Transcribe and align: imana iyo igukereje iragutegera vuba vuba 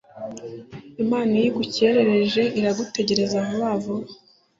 imana 1.03 1.31
iyo 1.37 1.45
igukereje 1.49 2.43
iragutegera 2.59 3.21
vuba 3.31 3.69
vuba 3.83 4.09